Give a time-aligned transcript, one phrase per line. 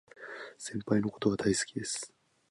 [0.57, 2.11] 先輩のことが大好きです